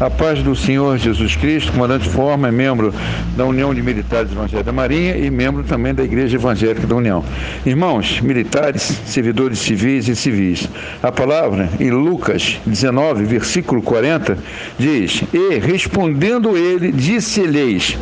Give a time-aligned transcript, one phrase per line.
[0.00, 2.92] A paz do Senhor Jesus Cristo, comandante Forma, é membro
[3.36, 7.24] da União de Militares Evangélicos da Marinha e membro também da Igreja Evangélica da União.
[7.64, 10.68] Irmãos, militares, servidores civis e civis.
[11.00, 14.36] A palavra em Lucas 19, versículo 40,
[14.76, 17.96] diz: E respondendo ele, disse-lhes: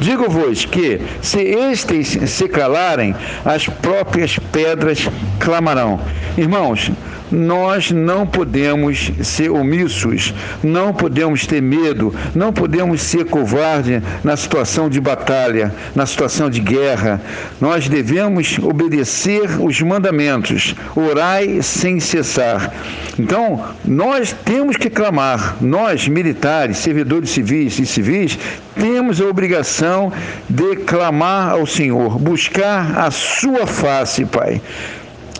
[0.00, 3.14] Digo-vos que, se estes se calarem,
[3.44, 5.08] as próprias pedras
[5.38, 6.00] clamarão.
[6.36, 6.90] Irmãos,
[7.30, 14.88] nós não podemos ser omissos, não podemos ter medo, não podemos ser covardes na situação
[14.88, 17.20] de batalha, na situação de guerra.
[17.60, 22.72] Nós devemos obedecer os mandamentos, orai sem cessar.
[23.18, 28.38] Então, nós temos que clamar, nós, militares, servidores civis e civis,
[28.74, 30.12] temos a obrigação
[30.48, 34.60] de clamar ao Senhor, buscar a sua face, Pai.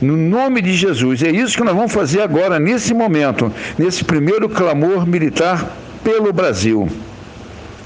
[0.00, 1.22] No nome de Jesus.
[1.22, 6.88] É isso que nós vamos fazer agora, nesse momento, nesse primeiro clamor militar pelo Brasil.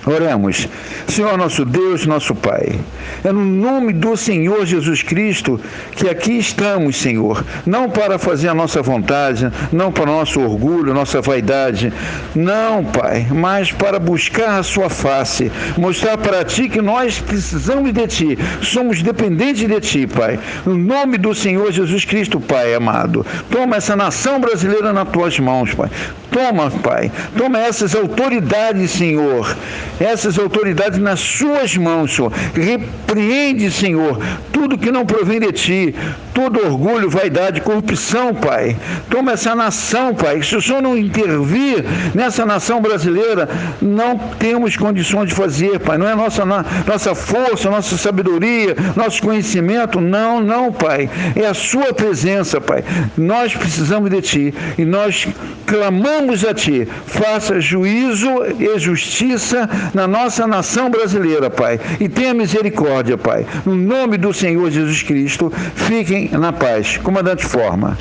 [0.04, 0.68] Oremos.
[1.06, 2.76] Senhor nosso Deus, nosso Pai.
[3.22, 5.60] É no nome do Senhor Jesus Cristo
[5.92, 7.44] que aqui estamos, Senhor.
[7.64, 11.92] Não para fazer a nossa vontade, não para o nosso orgulho, nossa vaidade.
[12.34, 15.52] Não, Pai, mas para buscar a Sua face.
[15.78, 18.38] Mostrar para Ti que nós precisamos de Ti.
[18.60, 20.36] Somos dependentes de Ti, Pai.
[20.66, 23.24] No nome do Senhor Jesus Cristo, Pai amado.
[23.48, 25.88] Toma essa nação brasileira nas Tuas mãos, Pai.
[26.32, 27.12] Toma, Pai.
[27.36, 29.56] Toma essas autoridades, Senhor
[30.00, 32.32] essas autoridades nas suas mãos, Senhor.
[32.54, 34.18] Repreende, Senhor,
[34.52, 35.94] tudo que não provém de ti,
[36.32, 38.76] todo orgulho, vaidade, corrupção, Pai.
[39.10, 40.42] Toma essa nação, Pai.
[40.42, 41.84] Se o Senhor não intervir
[42.14, 43.48] nessa nação brasileira,
[43.80, 45.98] não temos condições de fazer, Pai.
[45.98, 50.00] Não é nossa, nossa força, nossa sabedoria, nosso conhecimento.
[50.00, 51.08] Não, não, Pai.
[51.36, 52.84] É a Sua presença, Pai.
[53.16, 55.28] Nós precisamos de Ti e nós
[55.66, 56.88] clamamos a Ti.
[57.06, 61.78] Faça juízo e justiça na nossa nação brasileira, Pai.
[62.00, 63.46] E tenha misericórdia, Pai.
[63.64, 66.96] No nome do Senhor Jesus Cristo, fiquem na paz.
[66.98, 67.96] Comandante Forma.